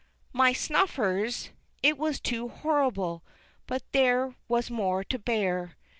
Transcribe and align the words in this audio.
My 0.33 0.51
snuffers! 0.51 1.51
It 1.83 1.95
was 1.95 2.19
too 2.19 2.47
horrible; 2.47 3.23
but 3.67 3.83
there 3.91 4.33
was 4.47 4.71
more 4.71 5.03
to 5.03 5.19
bear. 5.19 5.77